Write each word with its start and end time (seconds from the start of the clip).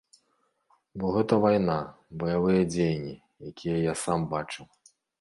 Бо 1.03 1.11
гэта 1.17 1.33
вайна, 1.43 1.77
баявыя 2.25 2.67
дзеянні, 2.73 3.15
якія 3.53 3.77
я 3.81 3.93
сам 4.09 4.31
бачыў. 4.37 4.65